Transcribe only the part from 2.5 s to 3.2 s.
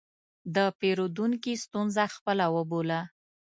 وبوله.